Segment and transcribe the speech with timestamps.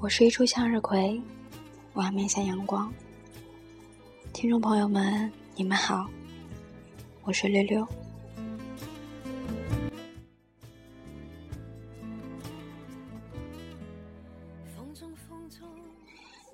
[0.00, 1.20] 我是一株向日葵，
[1.92, 2.92] 我要面向阳光。
[4.32, 6.08] 听众朋友们，你们好，
[7.24, 7.84] 我是六六。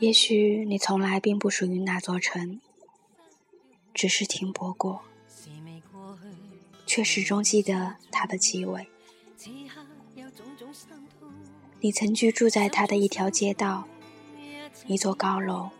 [0.00, 2.60] 也许你从来并不属于那座城，
[3.94, 5.00] 只是停泊过，
[6.84, 8.86] 却始终记得它的气味。
[11.82, 13.84] 你曾居住在他的一条街道，
[14.86, 15.70] 一座高楼。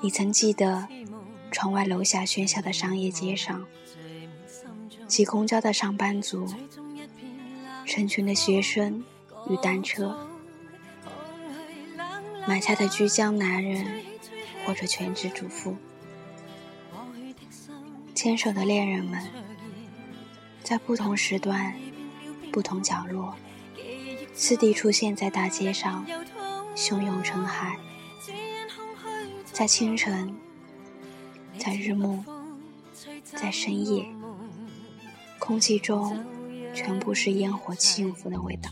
[0.00, 0.88] 你曾记得
[1.52, 3.64] 窗外楼下喧嚣的商业街上，
[5.06, 6.44] 挤公交的上班族，
[7.86, 9.04] 成群的学生
[9.48, 10.18] 与单车，
[12.48, 14.02] 买菜的居家男人
[14.66, 15.76] 或者全职主妇，
[18.12, 19.24] 牵手的恋人们，
[20.64, 21.76] 在不同时段、
[22.52, 23.36] 不同角落。
[24.36, 26.04] 次第出现在大街上，
[26.76, 27.78] 汹涌成海。
[29.50, 30.36] 在清晨，
[31.58, 32.22] 在日暮，
[33.24, 34.04] 在深夜，
[35.38, 36.22] 空气中
[36.74, 38.70] 全部是烟火幸福的味道。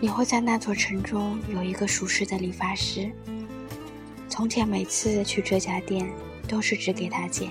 [0.00, 3.08] 你会在那座城中有一个熟识的理发师。
[4.28, 6.12] 从前每次去这家店，
[6.48, 7.50] 都是只给他剪。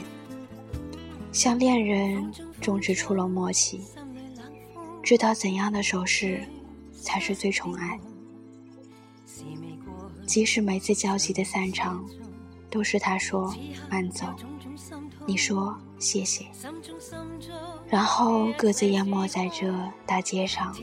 [1.36, 3.82] 像恋人终是出了默契，
[5.04, 6.42] 知道怎样的手势
[6.94, 8.00] 才是最宠爱。
[10.26, 12.06] 即使每次焦急的散场，
[12.72, 13.54] 都是他说
[13.92, 14.28] 慢走，
[15.26, 16.46] 你说谢谢，
[17.90, 20.74] 然后各自淹没在这大街上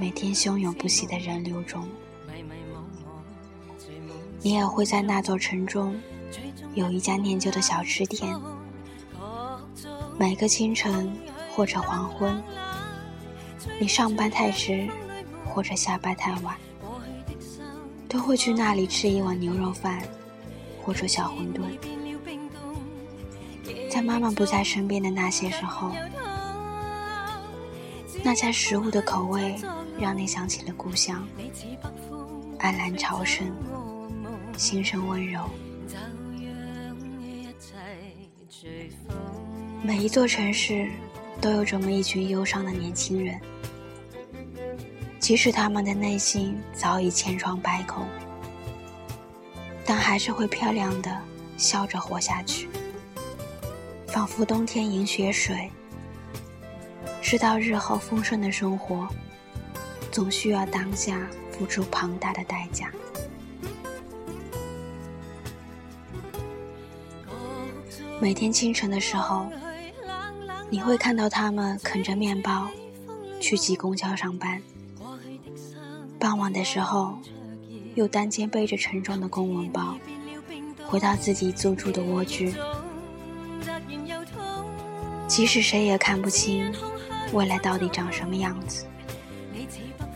[0.00, 1.88] 每天汹涌不息的人流中。
[4.42, 5.94] 你也会在那座城中
[6.74, 8.36] 有一家念旧的小吃店。
[10.20, 11.10] 每个清晨
[11.50, 12.44] 或者黄昏，
[13.80, 14.86] 你上班太迟
[15.46, 16.54] 或者下班太晚，
[18.06, 20.02] 都会去那里吃一碗牛肉饭
[20.82, 21.62] 或者小馄饨。
[23.90, 25.90] 在妈妈不在身边的那些时候，
[28.22, 29.56] 那家食物的口味
[29.98, 31.26] 让你想起了故乡，
[32.58, 33.50] 安澜潮生，
[34.58, 35.48] 心生温柔。
[39.82, 40.86] 每一座城市
[41.40, 43.40] 都有这么一群忧伤的年轻人，
[45.18, 48.06] 即使他们的内心早已千疮百孔，
[49.86, 51.10] 但还是会漂亮的
[51.56, 52.68] 笑着活下去，
[54.06, 55.70] 仿佛冬天饮雪水，
[57.22, 59.08] 知道日后丰盛的生活
[60.12, 62.92] 总需要当下付出庞大的代价。
[68.20, 69.50] 每天清晨的时候。
[70.70, 72.68] 你会看到他们啃着面包
[73.40, 74.62] 去挤公交上班，
[76.18, 77.18] 傍晚的时候
[77.96, 79.96] 又单肩背着沉重的公文包
[80.86, 82.54] 回到自己租住的蜗居。
[85.26, 86.72] 即使谁也看不清
[87.32, 88.86] 未来到底长什么样子，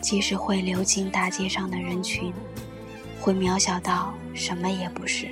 [0.00, 2.32] 即使会流进大街上的人群
[3.20, 5.28] 会渺小到什么也不是，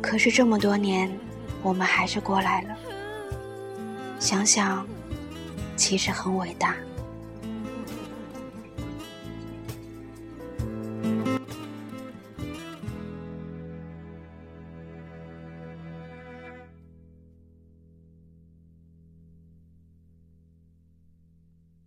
[0.00, 1.10] 可是这么多年，
[1.62, 2.74] 我们还是过来了。
[4.22, 4.86] 想想，
[5.76, 6.76] 其实很伟大。